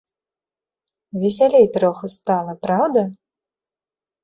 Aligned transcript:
Весялей 1.25 1.67
троху 1.77 2.09
стала, 2.15 2.53
праўда? 2.67 3.01